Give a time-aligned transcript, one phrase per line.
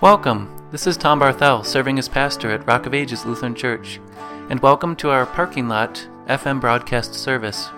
[0.00, 0.48] Welcome.
[0.70, 4.00] This is Tom Barthel, serving as pastor at Rock of Ages Lutheran Church,
[4.48, 7.68] and welcome to our parking lot FM broadcast service.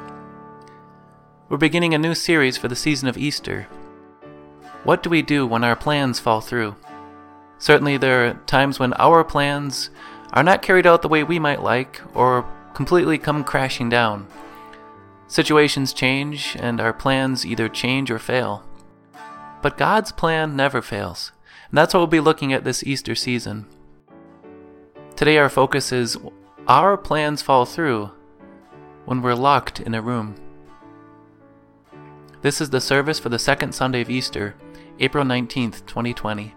[1.48, 3.66] We're beginning a new series for the season of Easter.
[4.84, 6.76] What do we do when our plans fall through?
[7.58, 9.90] Certainly, there are times when our plans
[10.32, 14.28] are not carried out the way we might like or completely come crashing down.
[15.26, 18.62] Situations change, and our plans either change or fail.
[19.60, 21.32] But God's plan never fails.
[21.72, 23.64] And that's what we'll be looking at this Easter season.
[25.16, 26.18] Today, our focus is
[26.68, 28.10] our plans fall through
[29.06, 30.34] when we're locked in a room.
[32.42, 34.54] This is the service for the second Sunday of Easter,
[35.00, 36.54] April 19th, 2020.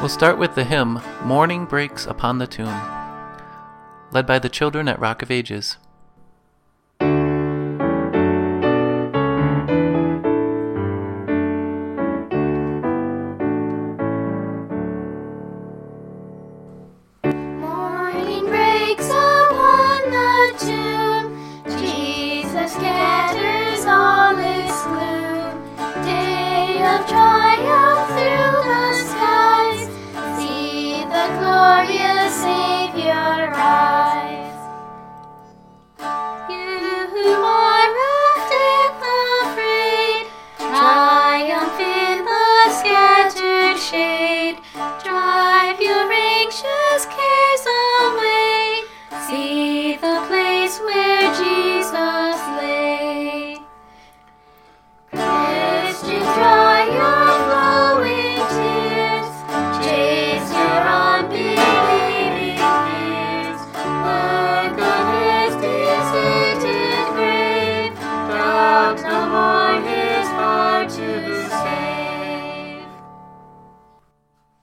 [0.00, 2.80] We'll start with the hymn Morning Breaks Upon the Tomb,
[4.12, 5.78] led by the children at Rock of Ages.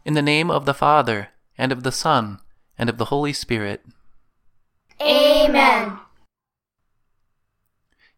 [0.06, 2.40] In the name of the Father, and of the Son,
[2.78, 3.86] and of the Holy Spirit.
[5.02, 5.98] Amen.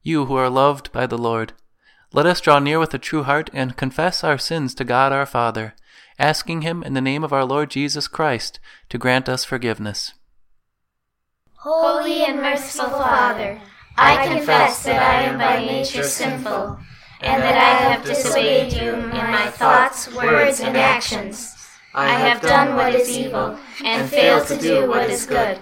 [0.01, 1.53] You who are loved by the Lord,
[2.12, 5.28] let us draw near with a true heart and confess our sins to God our
[5.28, 5.75] Father,
[6.18, 8.59] asking Him in the name of our Lord Jesus Christ
[8.90, 10.13] to grant us forgiveness.
[11.57, 13.62] Holy and merciful Father,
[13.95, 16.79] I confess that I am by nature sinful,
[17.22, 21.54] and that I have disobeyed you in my thoughts, words, and actions.
[21.97, 25.59] I have done what is evil, and failed to do what is good.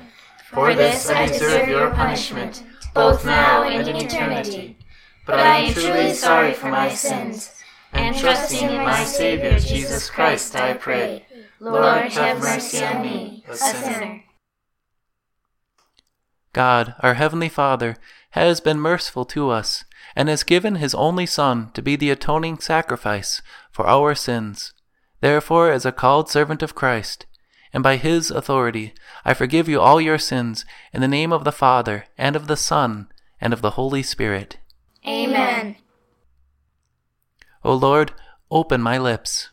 [0.50, 2.64] For this I deserve your punishment,
[2.96, 4.78] both now and in eternity.
[5.28, 7.52] But I am truly sorry for my sins,
[7.92, 11.28] and trusting in my Savior Jesus Christ, I pray.
[11.60, 14.24] Lord, have mercy on me, a sinner.
[16.52, 17.96] God, our Heavenly Father,
[18.32, 22.58] has been merciful to us, and has given His only Son to be the atoning
[22.58, 24.74] sacrifice for our sins.
[25.24, 27.26] Therefore, as a called servant of Christ,
[27.72, 31.52] and by His authority, I forgive you all your sins in the name of the
[31.54, 33.08] Father, and of the Son,
[33.40, 34.58] and of the Holy Spirit.
[35.08, 35.78] Amen.
[37.64, 38.12] O Lord,
[38.52, 39.50] open my lips.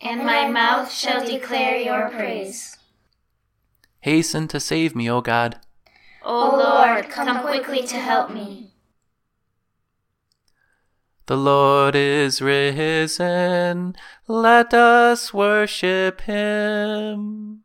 [0.00, 2.78] And my mouth shall declare your praise.
[4.00, 5.60] Hasten to save me, O God.
[6.22, 8.73] O Lord, come quickly to help me.
[11.26, 13.96] The Lord is risen.
[14.28, 17.63] Let us worship him.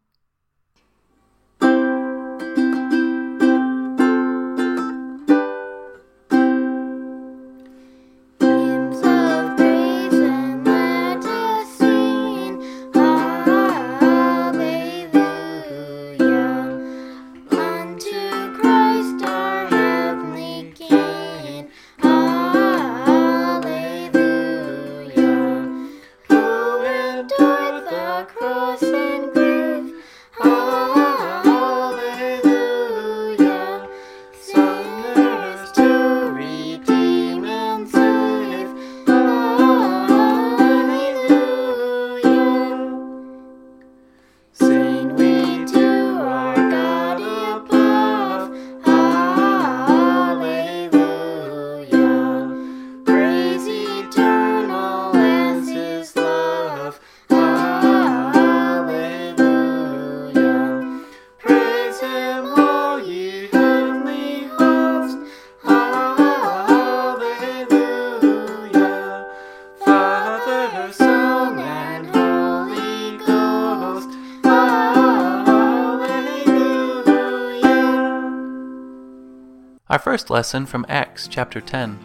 [80.19, 81.97] First lesson from Acts chapter 10.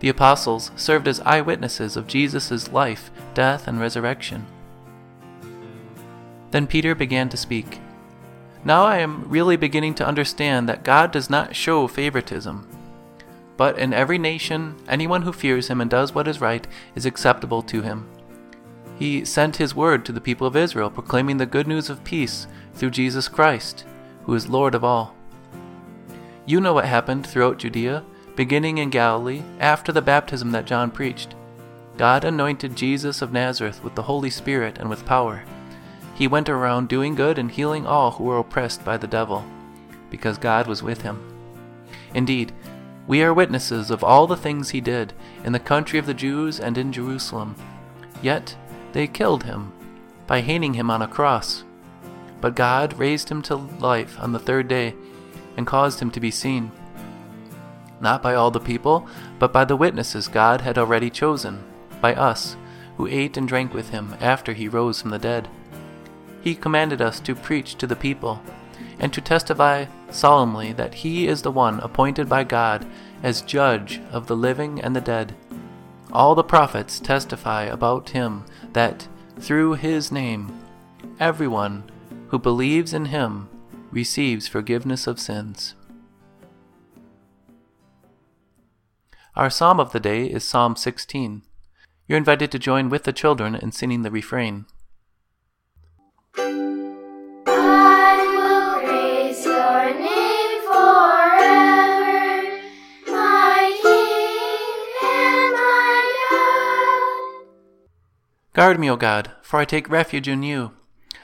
[0.00, 4.44] The apostles served as eyewitnesses of Jesus' life, death, and resurrection.
[6.50, 7.80] Then Peter began to speak.
[8.66, 12.68] Now I am really beginning to understand that God does not show favoritism.
[13.56, 17.62] But in every nation, anyone who fears him and does what is right is acceptable
[17.62, 18.10] to him.
[18.98, 22.46] He sent his word to the people of Israel, proclaiming the good news of peace
[22.74, 23.86] through Jesus Christ,
[24.24, 25.16] who is Lord of all.
[26.50, 28.02] You know what happened throughout Judea,
[28.34, 31.36] beginning in Galilee, after the baptism that John preached.
[31.96, 35.44] God anointed Jesus of Nazareth with the Holy Spirit and with power
[36.20, 39.44] he went around doing good and healing all who were oppressed by the devil,
[40.10, 41.18] because God was with him.
[42.12, 42.52] Indeed,
[43.06, 45.12] we are witnesses of all the things he did
[45.44, 47.54] in the country of the Jews and in Jerusalem.
[48.20, 48.56] Yet
[48.92, 49.72] they killed him
[50.26, 51.62] by hanging him on a cross.
[52.40, 54.96] But God raised him to life on the third day
[55.60, 56.72] and caused him to be seen.
[58.00, 59.06] Not by all the people,
[59.38, 61.62] but by the witnesses God had already chosen,
[62.00, 62.56] by us,
[62.96, 65.48] who ate and drank with him after he rose from the dead
[66.40, 68.42] he commanded us to preach to the people,
[68.98, 72.86] and to testify solemnly that he is the one appointed by God
[73.22, 75.34] as judge of the living and the dead.
[76.12, 79.06] All the prophets testify about him that,
[79.38, 80.58] through his name,
[81.18, 81.84] everyone
[82.28, 83.48] who believes in him
[83.90, 85.74] receives forgiveness of sins.
[89.36, 91.42] Our psalm of the day is Psalm 16.
[92.06, 94.66] You're invited to join with the children in singing the refrain.
[96.34, 102.58] God will grace your name forever,
[103.06, 107.02] my King and my God.
[108.52, 110.72] Guard me, O God, for I take refuge in you.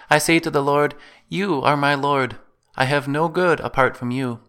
[0.08, 0.94] I say to the Lord,
[1.28, 2.36] You are my Lord.
[2.76, 4.40] I have no good apart from you.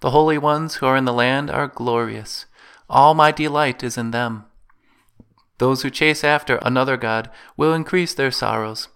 [0.00, 2.46] The holy ones who are in the land are glorious.
[2.90, 4.44] All my delight is in them.
[5.58, 8.88] Those who chase after another God will increase their sorrows.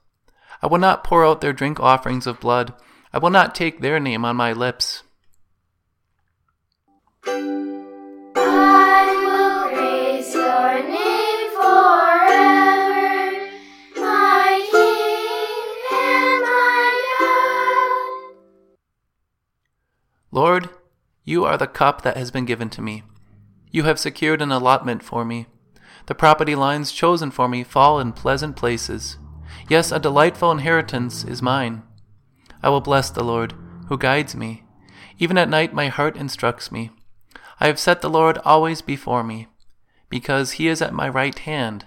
[0.60, 2.74] I will not pour out their drink offerings of blood.
[3.12, 5.02] I will not take their name on my lips.
[20.36, 20.68] Lord,
[21.24, 23.04] you are the cup that has been given to me.
[23.70, 25.46] You have secured an allotment for me.
[26.08, 29.16] The property lines chosen for me fall in pleasant places.
[29.66, 31.84] Yes, a delightful inheritance is mine.
[32.62, 33.54] I will bless the Lord,
[33.88, 34.64] who guides me.
[35.18, 36.90] Even at night my heart instructs me.
[37.58, 39.48] I have set the Lord always before me.
[40.10, 41.86] Because he is at my right hand,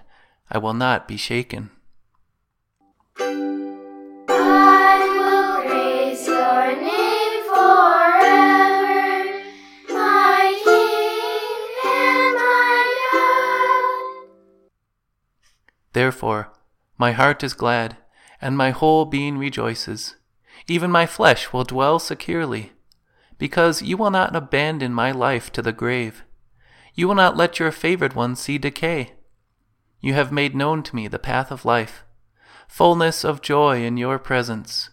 [0.50, 1.70] I will not be shaken.
[15.92, 16.52] Therefore,
[16.98, 17.96] my heart is glad,
[18.40, 20.16] and my whole being rejoices.
[20.68, 22.72] Even my flesh will dwell securely,
[23.38, 26.24] because you will not abandon my life to the grave.
[26.94, 29.14] You will not let your favored one see decay.
[30.00, 32.04] You have made known to me the path of life,
[32.68, 34.90] fullness of joy in your presence,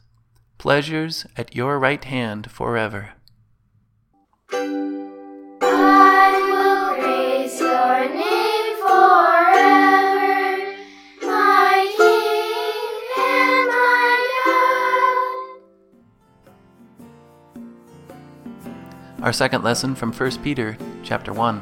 [0.58, 3.14] pleasures at your right hand forever.
[19.28, 21.62] Our second lesson from 1 Peter chapter 1.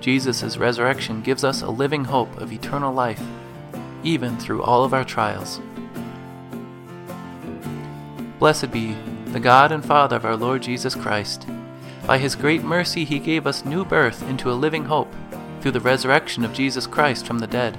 [0.00, 3.22] Jesus' resurrection gives us a living hope of eternal life,
[4.04, 5.62] even through all of our trials.
[8.38, 8.94] Blessed be
[9.28, 11.46] the God and Father of our Lord Jesus Christ.
[12.06, 15.14] By his great mercy, he gave us new birth into a living hope
[15.62, 17.78] through the resurrection of Jesus Christ from the dead,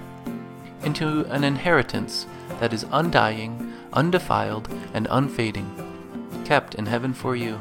[0.82, 2.26] into an inheritance
[2.60, 7.60] that is undying, undefiled, and unfading, kept in heaven for you.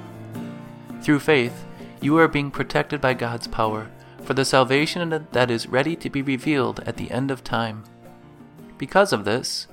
[1.09, 1.65] Through faith,
[2.03, 3.91] you are being protected by God's power
[4.25, 7.85] for the salvation that is ready to be revealed at the end of time.
[8.77, 9.69] Because of this,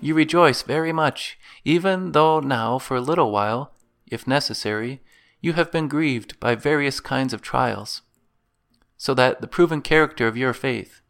[0.00, 3.70] you rejoice very much, even though now, for a little while,
[4.08, 5.00] if necessary,
[5.40, 8.02] you have been grieved by various kinds of trials,
[8.96, 11.00] so that the proven character of your faith,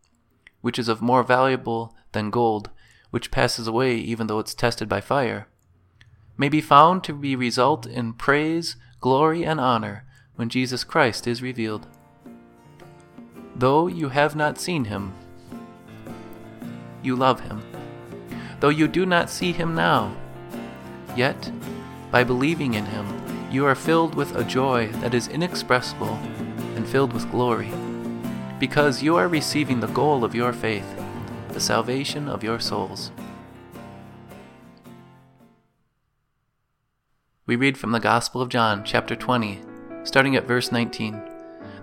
[0.60, 2.68] which is of more valuable than gold,
[3.08, 5.48] which passes away even though it's tested by fire,
[6.36, 10.04] may be found to be result in praise, glory, and honor
[10.36, 11.86] when Jesus Christ is revealed.
[13.54, 15.12] Though you have not seen him,
[17.02, 17.62] you love him.
[18.60, 20.16] Though you do not see him now,
[21.16, 21.50] yet,
[22.10, 23.06] by believing in him,
[23.50, 26.14] you are filled with a joy that is inexpressible
[26.76, 27.70] and filled with glory,
[28.60, 30.86] because you are receiving the goal of your faith,
[31.48, 33.10] the salvation of your souls.
[37.52, 39.60] We read from the Gospel of John, chapter 20,
[40.04, 41.20] starting at verse 19.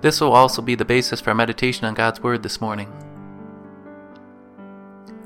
[0.01, 2.91] This will also be the basis for our meditation on God's Word this morning.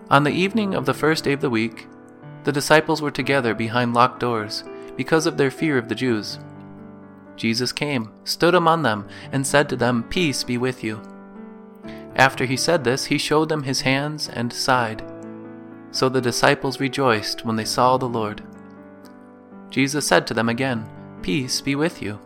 [0.10, 1.88] On the evening of the first day of the week,
[2.44, 4.66] the disciples were together behind locked doors
[4.98, 6.40] because of their fear of the Jews.
[7.38, 11.02] Jesus came, stood among them, and said to them, Peace be with you.
[12.18, 15.10] After he said this, he showed them his hands and side.
[15.92, 18.44] So the disciples rejoiced when they saw the Lord.
[19.74, 20.88] Jesus said to them again,
[21.24, 22.20] Peace be with you.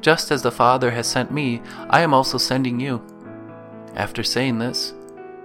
[0.00, 3.00] Just as the Father has sent me, I am also sending you.
[3.94, 4.92] After saying this,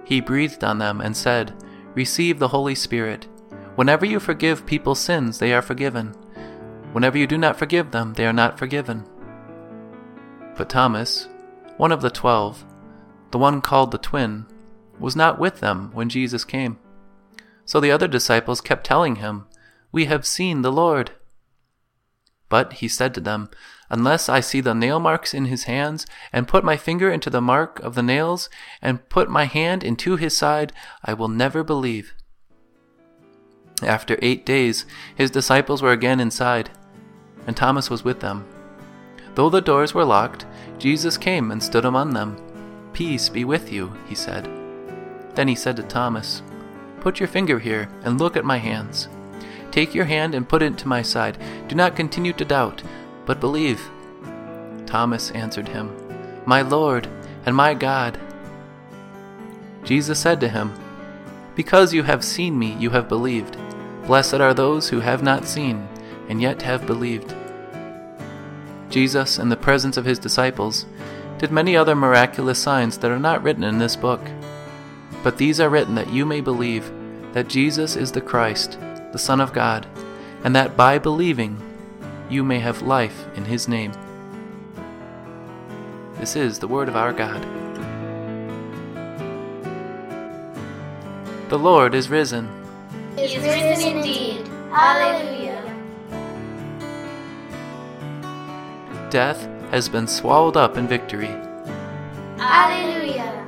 [0.04, 1.54] he breathed on them and said,
[1.94, 3.28] Receive the Holy Spirit.
[3.76, 6.08] Whenever you forgive people's sins, they are forgiven.
[6.90, 9.06] Whenever you do not forgive them, they are not forgiven.
[10.56, 11.28] But Thomas,
[11.76, 12.64] one of the twelve,
[13.30, 14.46] the one called the twin,
[14.98, 16.76] was not with them when Jesus came.
[17.64, 19.46] So the other disciples kept telling him,
[19.92, 21.12] We have seen the Lord.
[22.50, 23.48] But he said to them,
[23.88, 27.40] Unless I see the nail marks in his hands, and put my finger into the
[27.40, 28.50] mark of the nails,
[28.82, 32.12] and put my hand into his side, I will never believe.
[33.82, 36.70] After eight days, his disciples were again inside,
[37.46, 38.44] and Thomas was with them.
[39.36, 40.44] Though the doors were locked,
[40.78, 42.36] Jesus came and stood among them.
[42.92, 44.48] Peace be with you, he said.
[45.34, 46.42] Then he said to Thomas,
[47.00, 49.08] Put your finger here and look at my hands
[49.70, 51.38] Take your hand and put it to my side.
[51.68, 52.82] Do not continue to doubt,
[53.24, 53.80] but believe.
[54.86, 55.94] Thomas answered him,
[56.44, 57.08] My Lord
[57.46, 58.18] and my God.
[59.84, 60.72] Jesus said to him,
[61.54, 63.56] Because you have seen me, you have believed.
[64.06, 65.88] Blessed are those who have not seen,
[66.28, 67.34] and yet have believed.
[68.88, 70.84] Jesus, in the presence of his disciples,
[71.38, 74.20] did many other miraculous signs that are not written in this book.
[75.22, 76.90] But these are written that you may believe
[77.32, 78.78] that Jesus is the Christ
[79.12, 79.86] the Son of God,
[80.44, 81.60] and that by believing
[82.28, 83.92] you may have life in his name.
[86.14, 87.42] This is the word of our God.
[91.48, 92.48] The Lord is risen.
[93.16, 94.46] He is risen indeed.
[94.70, 95.60] Hallelujah.
[99.10, 101.34] Death has been swallowed up in victory.
[102.38, 103.39] Hallelujah.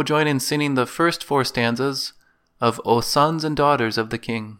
[0.00, 2.14] Will join in singing the first four stanzas
[2.58, 4.58] of O Sons and Daughters of the King.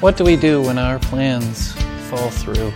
[0.00, 1.72] What do we do when our plans
[2.08, 2.72] fall through?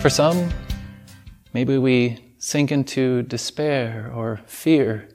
[0.00, 0.50] For some,
[1.52, 5.08] maybe we sink into despair or fear.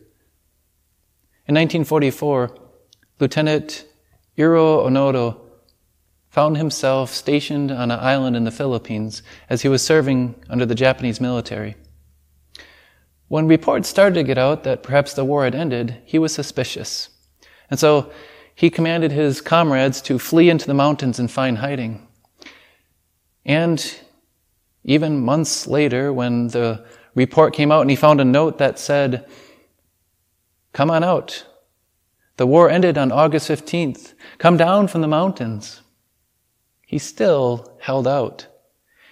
[1.45, 2.57] In 1944,
[3.19, 3.85] Lieutenant
[4.37, 5.37] Hiroo Onoda
[6.29, 10.73] found himself stationed on an island in the Philippines as he was serving under the
[10.73, 11.75] Japanese military.
[13.27, 17.09] When reports started to get out that perhaps the war had ended, he was suspicious.
[17.69, 18.09] And so
[18.61, 22.07] he commanded his comrades to flee into the mountains and find hiding.
[23.43, 23.83] And
[24.83, 29.25] even months later, when the report came out and he found a note that said,
[30.73, 31.43] Come on out.
[32.37, 34.13] The war ended on August 15th.
[34.37, 35.81] Come down from the mountains.
[36.85, 38.45] He still held out.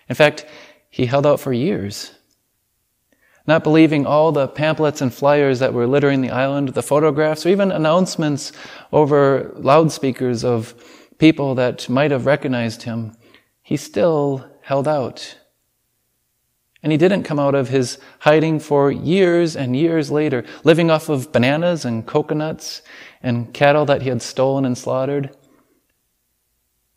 [0.08, 0.46] In fact,
[0.92, 2.12] he held out for years.
[3.50, 7.50] Not believing all the pamphlets and flyers that were littering the island, the photographs, or
[7.50, 8.52] even announcements
[8.92, 10.76] over loudspeakers of
[11.18, 13.18] people that might have recognized him,
[13.64, 15.36] he still held out.
[16.84, 21.10] And he didn't come out of his hiding for years and years later, living off
[21.10, 22.84] of bananas and coconuts
[23.24, 25.36] and cattle that he had stolen and slaughtered.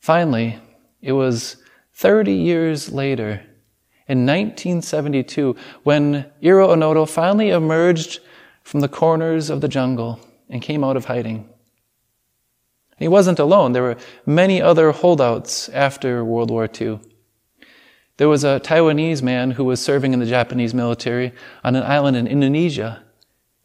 [0.00, 0.58] Finally,
[1.00, 1.56] it was
[1.94, 3.40] 30 years later,
[4.08, 8.20] in 1972, when Hiroo Onoda finally emerged
[8.62, 11.48] from the corners of the jungle and came out of hiding.
[12.98, 13.72] He wasn't alone.
[13.72, 17.00] There were many other holdouts after World War II.
[18.18, 21.32] There was a Taiwanese man who was serving in the Japanese military
[21.64, 23.02] on an island in Indonesia,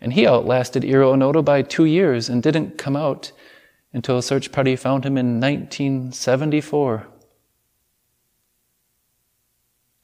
[0.02, 3.32] and he outlasted Hiroo Onoda by two years and didn't come out
[3.94, 7.08] until a search party found him in 1974.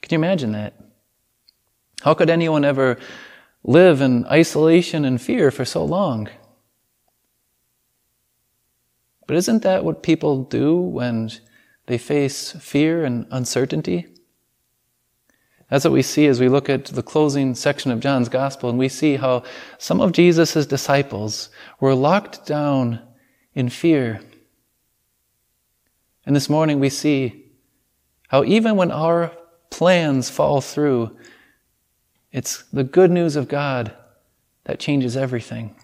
[0.04, 0.74] Can you imagine that?
[2.02, 2.98] How could anyone ever
[3.62, 6.28] live in isolation and fear for so long?
[9.26, 11.30] But isn't that what people do when
[11.86, 14.06] they face fear and uncertainty?
[15.70, 18.78] That's what we see as we look at the closing section of John's Gospel, and
[18.78, 19.42] we see how
[19.78, 21.48] some of Jesus' disciples
[21.80, 23.00] were locked down
[23.54, 24.20] in fear.
[26.26, 27.46] And this morning we see
[28.28, 29.32] how even when our
[29.74, 31.10] plans fall through,
[32.30, 33.92] it's the good news of God
[34.66, 35.74] that changes everything.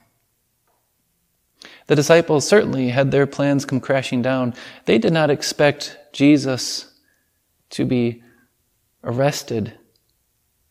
[1.88, 4.54] The disciples certainly had their plans come crashing down.
[4.84, 6.94] They did not expect Jesus
[7.70, 8.22] to be
[9.02, 9.72] arrested,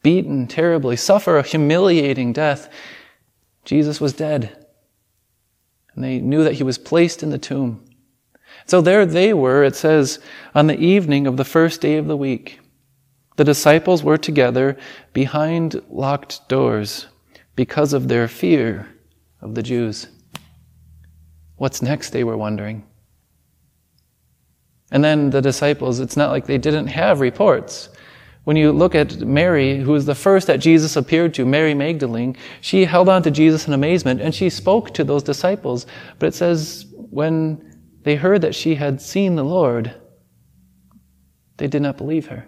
[0.01, 2.71] beaten terribly, suffer a humiliating death.
[3.65, 4.65] Jesus was dead.
[5.93, 7.83] And they knew that he was placed in the tomb.
[8.65, 10.19] So there they were, it says,
[10.55, 12.61] on the evening of the first day of the week.
[13.39, 14.75] The disciples were together
[15.13, 17.07] behind locked doors
[17.55, 18.89] because of their fear
[19.39, 20.07] of the Jews.
[21.55, 22.85] What's next, they were wondering.
[24.91, 27.87] And then the disciples, it's not like they didn't have reports.
[28.43, 32.35] When you look at Mary, who was the first that Jesus appeared to, Mary Magdalene,
[32.59, 35.85] she held on to Jesus in amazement and she spoke to those disciples.
[36.19, 39.95] But it says, when they heard that she had seen the Lord,
[41.55, 42.45] they did not believe her.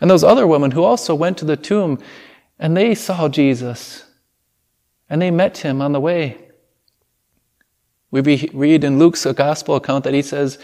[0.00, 1.98] And those other women who also went to the tomb
[2.58, 4.04] and they saw Jesus
[5.08, 6.38] and they met him on the way.
[8.10, 8.20] We
[8.52, 10.58] read in Luke's gospel account that he says,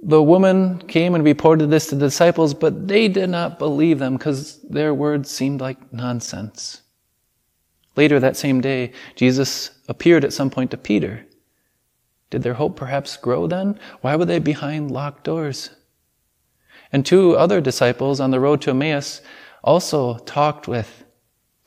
[0.00, 4.16] the woman came and reported this to the disciples, but they did not believe them
[4.16, 6.82] because their words seemed like nonsense.
[7.94, 11.24] Later that same day, Jesus appeared at some point to Peter.
[12.30, 13.78] Did their hope perhaps grow then?
[14.00, 15.70] Why were they behind locked doors?
[16.92, 19.22] And two other disciples on the road to Emmaus
[19.64, 21.04] also talked with,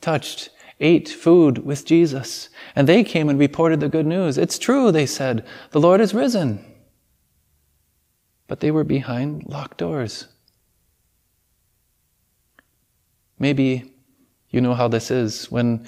[0.00, 2.48] touched, ate food with Jesus.
[2.76, 4.38] And they came and reported the good news.
[4.38, 5.44] It's true, they said.
[5.72, 6.64] The Lord is risen
[8.48, 10.28] but they were behind locked doors.
[13.38, 13.92] Maybe
[14.50, 15.50] you know how this is.
[15.50, 15.86] When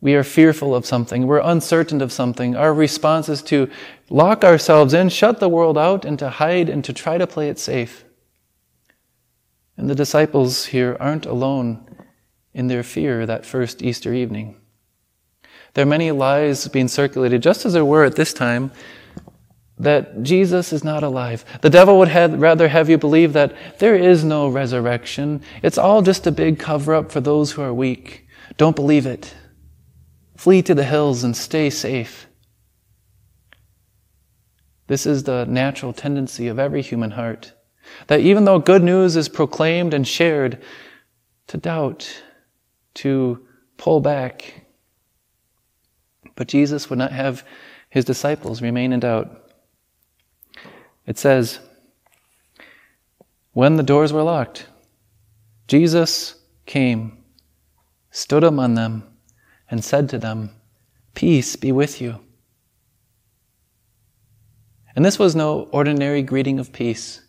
[0.00, 3.70] we are fearful of something, we're uncertain of something, our response is to
[4.10, 7.48] lock ourselves in, shut the world out, and to hide and to try to play
[7.48, 8.04] it safe.
[9.76, 11.86] And the disciples here aren't alone
[12.54, 14.56] in their fear that first Easter evening.
[15.74, 18.72] There are many lies being circulated, just as there were at this time,
[19.78, 21.44] that Jesus is not alive.
[21.62, 25.42] The devil would have, rather have you believe that there is no resurrection.
[25.62, 28.28] It's all just a big cover up for those who are weak.
[28.58, 29.34] Don't believe it.
[30.36, 32.26] Flee to the hills and stay safe.
[34.88, 37.52] This is the natural tendency of every human heart.
[38.06, 40.62] That even though good news is proclaimed and shared,
[41.48, 42.22] to doubt,
[42.94, 44.66] to pull back.
[46.34, 47.44] But Jesus would not have
[47.90, 49.52] his disciples remain in doubt.
[51.06, 51.58] It says,
[53.52, 54.66] When the doors were locked,
[55.68, 57.22] Jesus came
[58.12, 59.02] stood among them,
[59.70, 60.50] and said to them,
[61.14, 62.20] Peace be with you.
[64.94, 67.21] And this was no ordinary greeting of peace.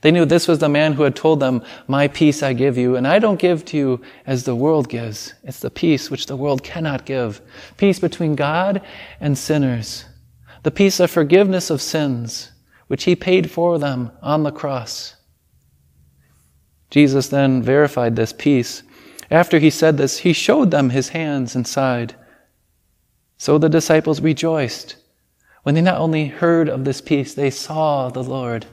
[0.00, 2.96] They knew this was the man who had told them, My peace I give you,
[2.96, 5.34] and I don't give to you as the world gives.
[5.42, 7.40] It's the peace which the world cannot give.
[7.76, 8.80] Peace between God
[9.20, 10.04] and sinners.
[10.62, 12.52] The peace of forgiveness of sins,
[12.86, 15.16] which he paid for them on the cross.
[16.90, 18.82] Jesus then verified this peace.
[19.30, 22.14] After he said this, he showed them his hands and side.
[23.36, 24.96] So the disciples rejoiced
[25.68, 28.66] when they not only heard of this peace, they saw the Lord.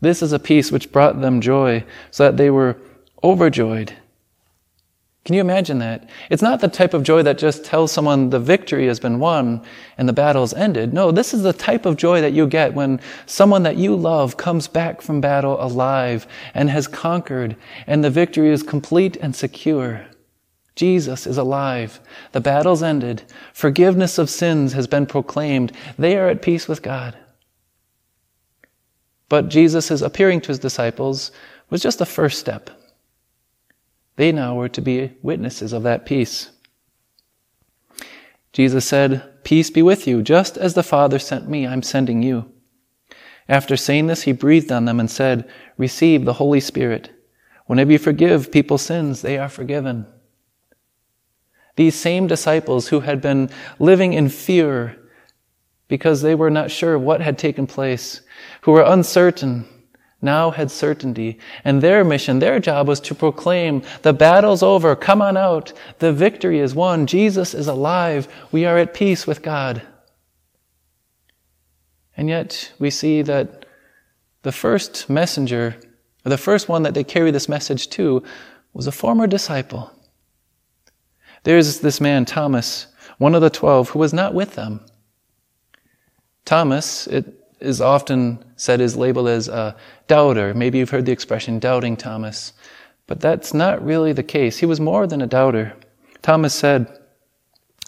[0.00, 2.76] This is a peace which brought them joy, so that they were
[3.22, 3.94] overjoyed.
[5.24, 6.08] Can you imagine that?
[6.30, 9.62] It's not the type of joy that just tells someone the victory has been won
[9.98, 10.94] and the battle's ended.
[10.94, 14.38] No, this is the type of joy that you get when someone that you love
[14.38, 17.56] comes back from battle alive and has conquered,
[17.86, 20.06] and the victory is complete and secure.
[20.76, 22.00] Jesus is alive.
[22.32, 23.24] The battle's ended.
[23.52, 25.72] Forgiveness of sins has been proclaimed.
[25.98, 27.18] They are at peace with God.
[29.28, 31.30] But Jesus' appearing to his disciples
[31.70, 32.70] was just the first step.
[34.16, 36.50] They now were to be witnesses of that peace.
[38.52, 40.22] Jesus said, Peace be with you.
[40.22, 42.50] Just as the Father sent me, I'm sending you.
[43.48, 47.10] After saying this, he breathed on them and said, Receive the Holy Spirit.
[47.66, 50.06] Whenever you forgive people's sins, they are forgiven.
[51.76, 54.98] These same disciples who had been living in fear
[55.88, 58.20] because they were not sure what had taken place,
[58.62, 59.66] who were uncertain,
[60.20, 61.38] now had certainty.
[61.64, 66.12] And their mission, their job was to proclaim, the battle's over, come on out, the
[66.12, 69.82] victory is won, Jesus is alive, we are at peace with God.
[72.16, 73.64] And yet we see that
[74.42, 75.76] the first messenger,
[76.26, 78.22] or the first one that they carry this message to,
[78.72, 79.92] was a former disciple.
[81.44, 84.80] There's this man, Thomas, one of the twelve, who was not with them.
[86.48, 87.26] Thomas, it
[87.60, 90.54] is often said, is labeled as a doubter.
[90.54, 92.54] Maybe you've heard the expression doubting Thomas.
[93.06, 94.56] But that's not really the case.
[94.56, 95.74] He was more than a doubter.
[96.22, 97.00] Thomas said,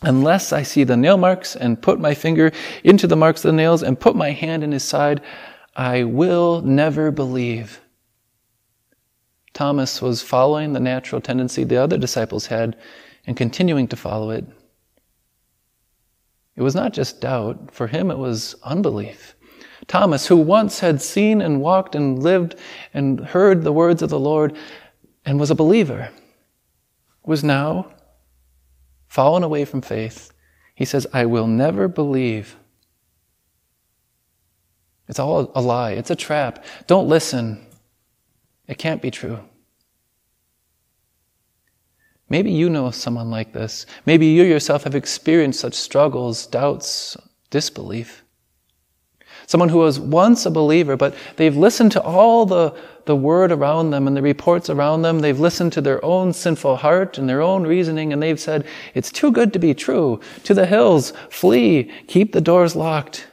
[0.03, 2.53] Unless I see the nail marks and put my finger
[2.85, 5.23] into the marks of the nails and put my hand in his side,
[5.75, 7.81] I will never believe.
[9.55, 12.77] Thomas was following the natural tendency the other disciples had
[13.27, 14.45] and continuing to follow it.
[16.61, 19.35] It was not just doubt, for him it was unbelief.
[19.87, 22.55] Thomas, who once had seen and walked and lived
[22.93, 24.55] and heard the words of the Lord
[25.25, 26.11] and was a believer,
[27.25, 27.91] was now
[29.09, 30.33] fallen away from faith.
[30.75, 32.57] He says, I will never believe.
[35.09, 35.93] It's all a lie.
[35.93, 36.63] It's a trap.
[36.87, 37.67] Don't listen.
[38.69, 39.41] It can't be true.
[42.31, 43.87] Maybe you know someone like this.
[44.07, 47.17] Maybe you yourself have experienced such struggles, doubts,
[47.51, 48.25] disbelief.
[49.49, 52.73] Someone who was once a believer, but they've listened to all the,
[53.07, 55.19] the word around them and the reports around them.
[55.19, 58.65] They've listened to their own sinful heart and their own reasoning, and they've said,
[58.95, 60.21] It's too good to be true.
[60.45, 63.27] To the hills, flee, keep the doors locked.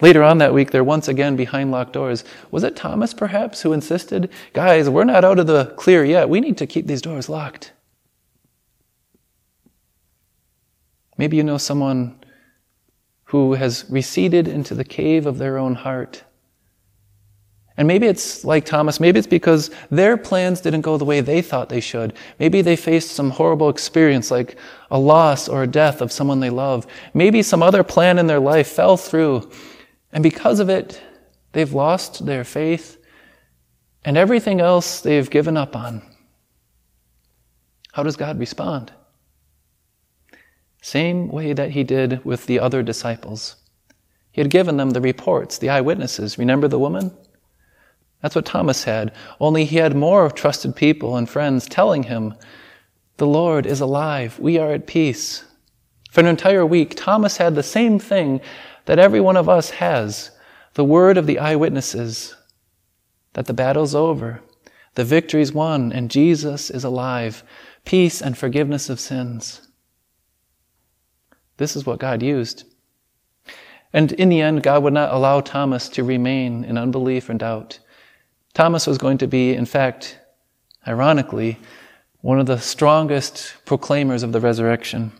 [0.00, 2.24] Later on that week, they're once again behind locked doors.
[2.50, 6.30] Was it Thomas, perhaps, who insisted, Guys, we're not out of the clear yet.
[6.30, 7.72] We need to keep these doors locked?
[11.22, 12.18] Maybe you know someone
[13.26, 16.24] who has receded into the cave of their own heart.
[17.76, 21.40] And maybe it's like Thomas, maybe it's because their plans didn't go the way they
[21.40, 22.14] thought they should.
[22.40, 24.58] Maybe they faced some horrible experience like
[24.90, 26.88] a loss or a death of someone they love.
[27.14, 29.48] Maybe some other plan in their life fell through.
[30.12, 31.00] And because of it,
[31.52, 32.98] they've lost their faith
[34.04, 36.02] and everything else they've given up on.
[37.92, 38.90] How does God respond?
[40.82, 43.54] Same way that he did with the other disciples.
[44.32, 46.38] He had given them the reports, the eyewitnesses.
[46.38, 47.16] Remember the woman?
[48.20, 52.34] That's what Thomas had, only he had more trusted people and friends telling him,
[53.16, 54.38] The Lord is alive.
[54.40, 55.44] We are at peace.
[56.10, 58.40] For an entire week, Thomas had the same thing
[58.86, 60.32] that every one of us has
[60.74, 62.34] the word of the eyewitnesses
[63.34, 64.40] that the battle's over,
[64.94, 67.44] the victory's won, and Jesus is alive,
[67.84, 69.68] peace and forgiveness of sins.
[71.56, 72.64] This is what God used.
[73.92, 77.78] And in the end, God would not allow Thomas to remain in unbelief and doubt.
[78.54, 80.18] Thomas was going to be, in fact,
[80.86, 81.58] ironically,
[82.20, 85.12] one of the strongest proclaimers of the resurrection.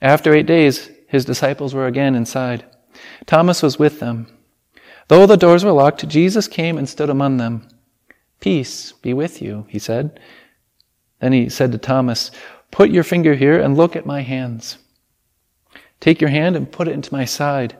[0.00, 2.64] After eight days, his disciples were again inside.
[3.26, 4.26] Thomas was with them.
[5.08, 7.68] Though the doors were locked, Jesus came and stood among them.
[8.40, 10.20] Peace be with you, he said.
[11.20, 12.30] Then he said to Thomas,
[12.70, 14.78] Put your finger here and look at my hands.
[16.00, 17.76] Take your hand and put it into my side.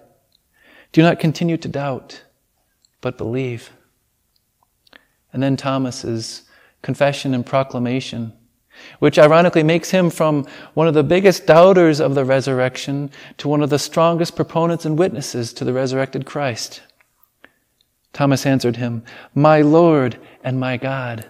[0.93, 2.23] Do not continue to doubt,
[3.01, 3.71] but believe.
[5.33, 6.43] And then Thomas's
[6.83, 8.33] confession and proclamation,
[8.99, 13.63] which ironically makes him from one of the biggest doubters of the resurrection to one
[13.63, 16.83] of the strongest proponents and witnesses to the resurrected Christ.
[18.13, 19.05] Thomas answered him,
[19.35, 21.27] My Lord and my God.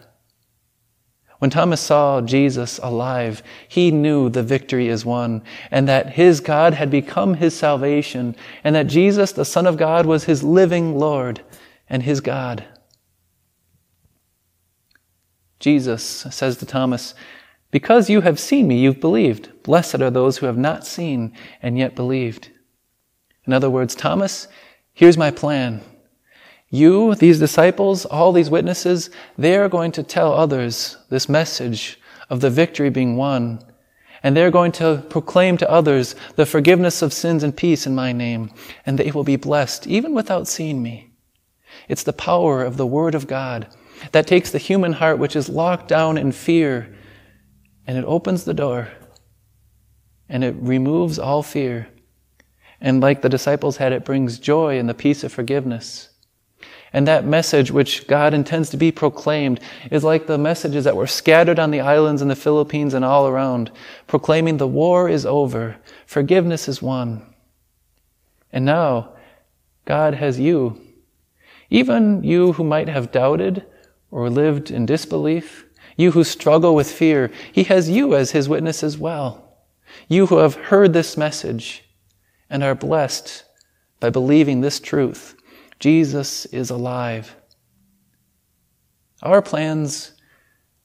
[1.38, 6.74] When Thomas saw Jesus alive, he knew the victory is won, and that his God
[6.74, 11.42] had become his salvation, and that Jesus, the Son of God, was his living Lord
[11.88, 12.64] and his God.
[15.60, 17.14] Jesus says to Thomas,
[17.70, 19.62] Because you have seen me, you've believed.
[19.62, 22.50] Blessed are those who have not seen and yet believed.
[23.46, 24.48] In other words, Thomas,
[24.92, 25.82] here's my plan.
[26.70, 32.40] You, these disciples, all these witnesses, they are going to tell others this message of
[32.40, 33.64] the victory being won.
[34.22, 38.12] And they're going to proclaim to others the forgiveness of sins and peace in my
[38.12, 38.52] name.
[38.84, 41.12] And they will be blessed, even without seeing me.
[41.88, 43.68] It's the power of the Word of God
[44.12, 46.94] that takes the human heart, which is locked down in fear,
[47.86, 48.88] and it opens the door.
[50.28, 51.88] And it removes all fear.
[52.80, 56.10] And like the disciples had, it brings joy and the peace of forgiveness.
[56.92, 61.06] And that message, which God intends to be proclaimed, is like the messages that were
[61.06, 63.70] scattered on the islands in the Philippines and all around,
[64.06, 67.26] proclaiming the war is over, forgiveness is won.
[68.52, 69.12] And now,
[69.84, 70.80] God has you.
[71.70, 73.66] Even you who might have doubted
[74.10, 78.82] or lived in disbelief, you who struggle with fear, He has you as His witness
[78.82, 79.58] as well.
[80.08, 81.84] You who have heard this message
[82.48, 83.44] and are blessed
[84.00, 85.34] by believing this truth
[85.78, 87.36] Jesus is alive.
[89.22, 90.12] Our plans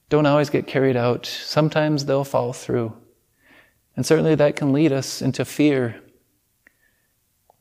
[0.08, 1.26] don't always get carried out.
[1.26, 2.96] Sometimes they'll fall through.
[3.96, 6.00] And certainly that can lead us into fear.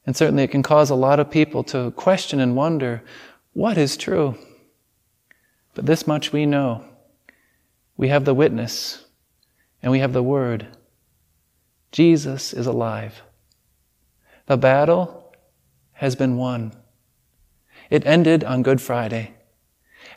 [0.06, 3.04] And certainly it can cause a lot of people to question and wonder
[3.54, 4.38] what is true.
[5.74, 6.86] But this much we know.
[7.98, 9.06] We have the witness
[9.82, 10.68] and we have the word.
[11.92, 13.22] Jesus is alive.
[14.48, 15.36] The battle
[15.94, 16.74] has been won.
[17.90, 19.34] It ended on Good Friday.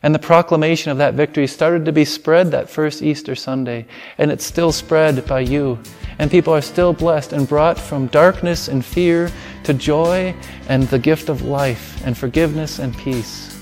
[0.03, 3.85] And the proclamation of that victory started to be spread that first Easter Sunday.
[4.17, 5.79] And it's still spread by you.
[6.19, 9.31] And people are still blessed and brought from darkness and fear
[9.63, 10.35] to joy
[10.69, 13.59] and the gift of life and forgiveness and peace.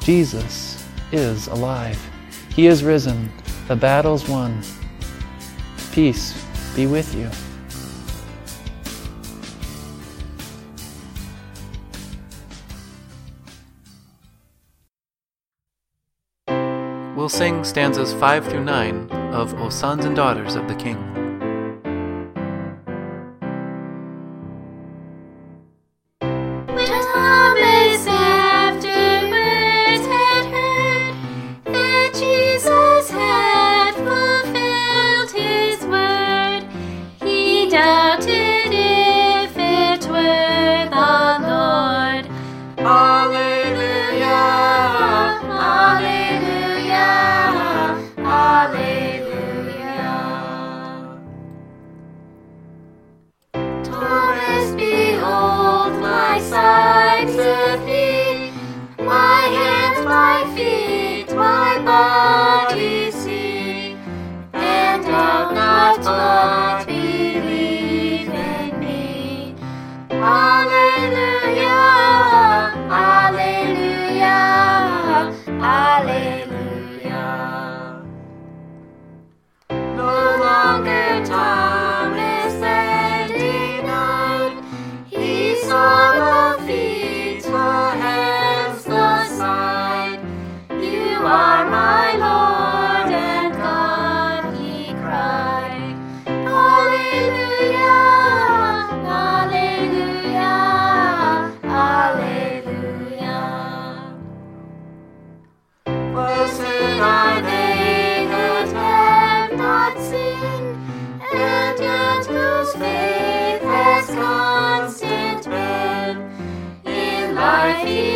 [0.00, 2.00] Jesus is alive.
[2.50, 3.32] He is risen.
[3.68, 4.62] The battle's won.
[5.92, 7.30] Peace be with you.
[17.24, 21.23] We'll sing stanzas 5 through 9 of O Sons and Daughters of the King.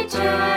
[0.01, 0.49] eternally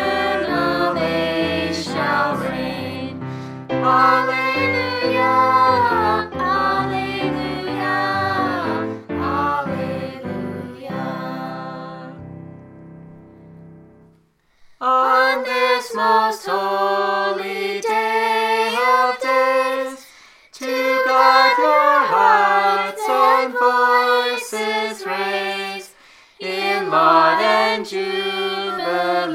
[14.84, 20.06] On this most holy day of days,
[20.54, 25.91] to God your hearts and voices raise
[26.39, 28.31] in laud and jubilee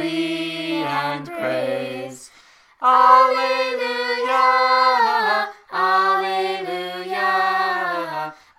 [0.03, 2.31] and praise.
[2.83, 4.35] Alleluia,
[5.73, 7.25] alleluia,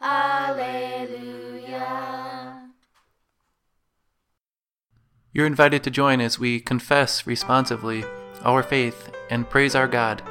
[0.01, 1.37] alleluia.
[5.33, 8.03] You're invited to join as we confess responsively
[8.43, 10.23] our faith and praise our God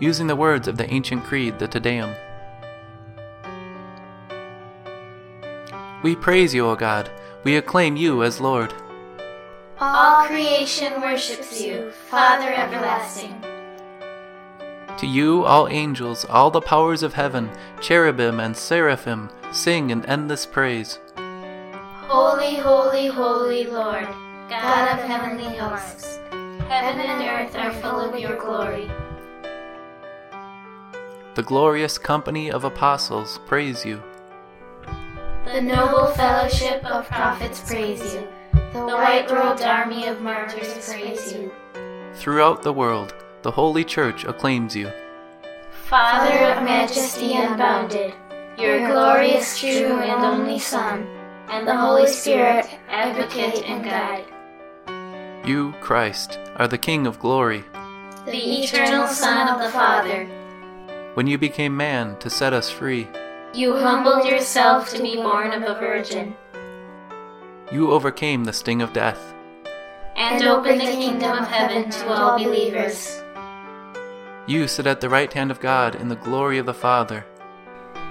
[0.00, 2.14] using the words of the ancient creed, the Te Deum.
[6.02, 7.10] We praise you, O God.
[7.42, 8.72] We acclaim you as Lord.
[9.80, 13.40] All creation worships you, Father everlasting.
[14.98, 17.48] To you, all angels, all the powers of heaven,
[17.80, 20.98] cherubim and seraphim, sing in endless praise.
[22.08, 24.08] Holy, holy, holy Lord,
[24.48, 26.18] God of heavenly hosts.
[26.66, 28.90] Heaven and earth are full of your glory.
[31.36, 34.02] The glorious company of apostles praise you.
[35.44, 38.26] The noble fellowship of prophets praise you.
[38.72, 41.50] The white robed army of martyrs praise you.
[42.14, 44.92] Throughout the world, the Holy Church acclaims you.
[45.86, 48.12] Father of majesty unbounded,
[48.58, 51.06] your glorious, true, and only Son,
[51.48, 54.26] and the Holy Spirit, advocate and guide.
[55.48, 57.64] You, Christ, are the King of glory.
[58.26, 60.26] The eternal Son of the Father,
[61.14, 63.08] When you became man to set us free,
[63.54, 66.36] you humbled yourself to be born of a virgin,
[67.72, 69.34] you overcame the sting of death.
[70.16, 73.22] and opened the kingdom of heaven to all believers.
[74.48, 77.24] You sit at the right hand of God in the glory of the Father.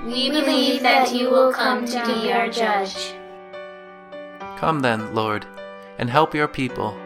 [0.05, 3.13] We believe that you will come to be our judge.
[4.57, 5.45] Come then, Lord,
[5.97, 6.97] and help your people,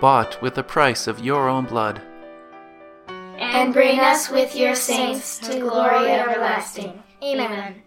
[0.00, 2.00] bought with the price of your own blood.
[3.38, 7.02] and bring us with your saints to glory everlasting.
[7.22, 7.82] Amen.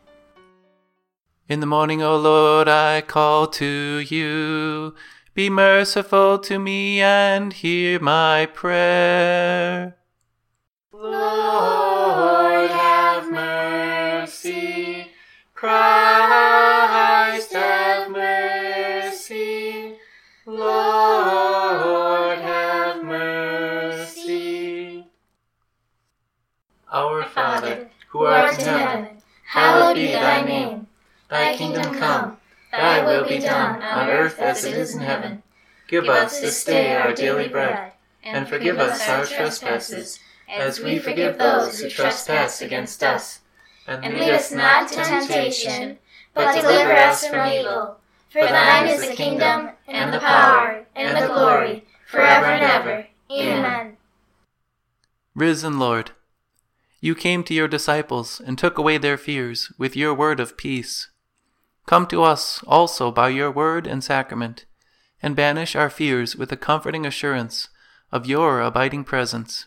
[1.49, 4.93] In the morning, O Lord, I call to you.
[5.33, 9.97] Be merciful to me and hear my prayer.
[10.93, 15.07] Lord, have mercy.
[15.55, 19.95] Christ, have mercy.
[20.45, 25.03] Lord, have mercy.
[26.91, 29.07] Our Father, who art in heaven,
[29.45, 30.78] hallowed be thy name.
[31.29, 32.37] Thy kingdom come,
[32.71, 35.43] thy will be done on earth as it is in heaven.
[35.87, 41.37] Give us this day our daily bread, and forgive us our trespasses, as we forgive
[41.37, 43.41] those who trespass against us.
[43.87, 45.99] And lead us not to temptation,
[46.33, 47.97] but deliver us from evil.
[48.31, 53.07] For thine is the kingdom, and the power, and the glory, forever and ever.
[53.31, 53.97] Amen.
[55.35, 56.11] Risen Lord,
[57.01, 61.09] you came to your disciples and took away their fears with your word of peace.
[61.89, 64.65] Come to us also by your word and sacrament,
[65.23, 67.69] and banish our fears with the comforting assurance
[68.11, 69.65] of your abiding presence.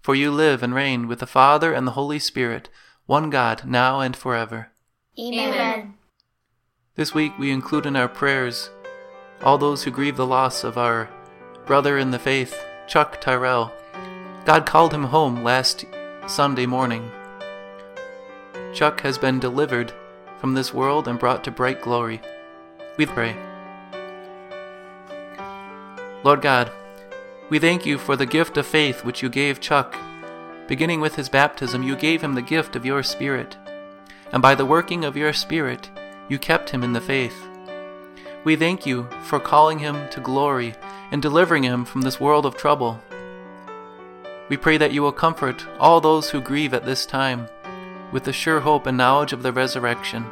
[0.00, 2.68] For you live and reign with the Father and the Holy Spirit,
[3.06, 4.68] one God, now and forever.
[5.18, 5.94] Amen.
[6.94, 8.70] This week we include in our prayers
[9.42, 11.10] all those who grieve the loss of our
[11.66, 12.56] brother in the faith,
[12.86, 13.72] Chuck Tyrell.
[14.44, 15.86] God called him home last
[16.28, 17.10] Sunday morning.
[18.72, 19.92] Chuck has been delivered
[20.44, 22.20] from this world and brought to bright glory.
[22.98, 23.34] We pray.
[26.22, 26.70] Lord God,
[27.48, 29.96] we thank you for the gift of faith which you gave Chuck.
[30.68, 33.56] Beginning with his baptism, you gave him the gift of your Spirit,
[34.32, 35.88] and by the working of your Spirit,
[36.28, 37.46] you kept him in the faith.
[38.44, 40.74] We thank you for calling him to glory
[41.10, 43.00] and delivering him from this world of trouble.
[44.50, 47.48] We pray that you will comfort all those who grieve at this time
[48.14, 50.24] with the sure hope and knowledge of the resurrection.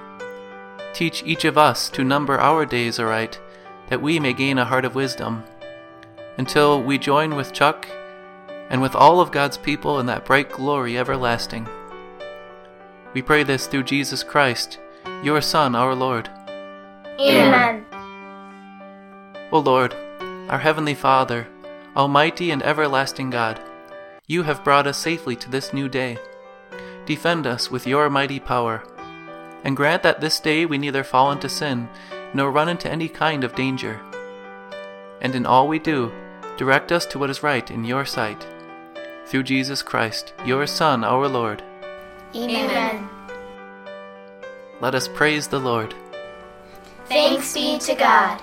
[0.95, 3.41] Teach each of us to number our days aright,
[3.89, 5.43] that we may gain a heart of wisdom,
[6.39, 7.89] until we join with Chuck
[8.71, 11.69] and with all of God's people in that bright glory everlasting.
[13.15, 14.79] We pray this through Jesus Christ,
[15.25, 16.31] your Son, our Lord.
[17.19, 17.85] Amen.
[19.51, 19.93] O Lord,
[20.49, 21.49] our Heavenly Father,
[21.97, 23.61] Almighty and everlasting God,
[24.29, 26.17] you have brought us safely to this new day.
[27.07, 28.85] Defend us with your mighty power,
[29.65, 31.89] and grant that this day we neither fall into sin
[32.35, 34.01] nor run into any kind of danger.
[35.21, 36.13] And in all we do,
[36.57, 38.47] direct us to what is right in your sight.
[39.27, 41.63] Through Jesus Christ, your Son, our Lord.
[42.35, 43.09] Amen.
[44.81, 45.95] Let us praise the Lord.
[47.07, 48.41] Thanks be to God.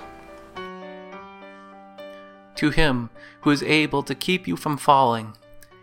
[2.60, 3.08] to him
[3.40, 5.32] who is able to keep you from falling,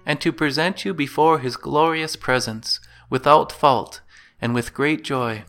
[0.08, 2.80] and to present you before his glorious presence
[3.10, 4.00] without fault
[4.40, 5.44] and with great joy.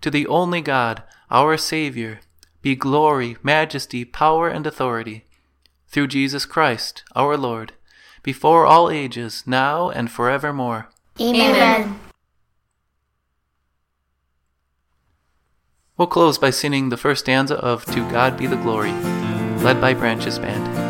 [0.00, 2.20] To the only God, our Saviour,
[2.62, 5.26] be glory, majesty, power, and authority,
[5.88, 7.74] through Jesus Christ, our Lord,
[8.22, 10.88] before all ages, now and forevermore.
[11.20, 12.00] Amen.
[15.98, 18.92] We'll close by singing the first stanza of To God Be the Glory,
[19.62, 20.81] led by Branches Band.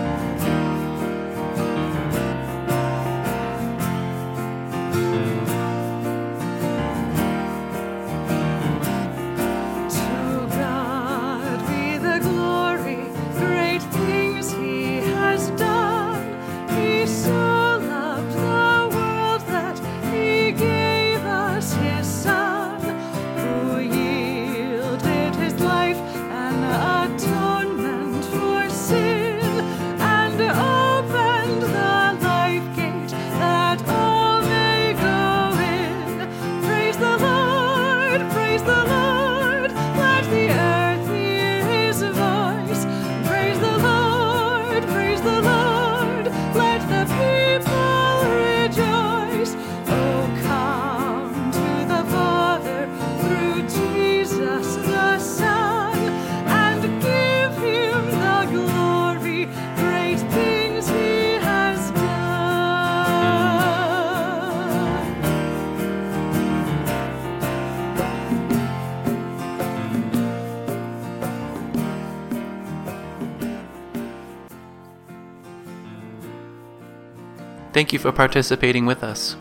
[77.83, 79.35] Thank you for participating with us.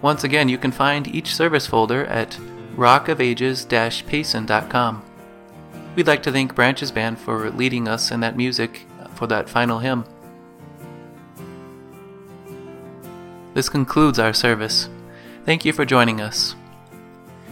[0.00, 2.38] Once again, you can find each service folder at
[2.76, 5.02] rockofages-payson.com.
[5.96, 9.80] We'd like to thank Branches Band for leading us in that music for that final
[9.80, 10.04] hymn.
[13.54, 14.88] This concludes our service.
[15.44, 16.54] Thank you for joining us.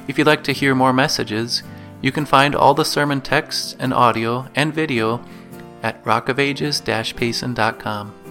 [0.07, 1.65] If you'd like to hear more messages,
[2.01, 5.21] you can find all the sermon texts and audio and video
[5.83, 8.22] at rockofages-payson.com.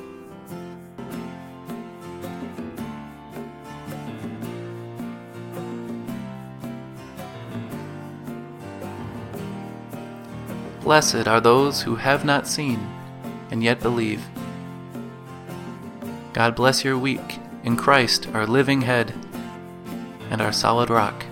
[10.81, 12.79] Blessed are those who have not seen
[13.51, 14.25] and yet believe.
[16.33, 19.13] God bless your week in Christ, our living head
[20.29, 21.25] and our solid rock.